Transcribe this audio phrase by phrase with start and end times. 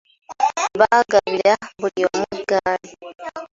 [0.79, 2.89] Baagabira buli omu eggaali.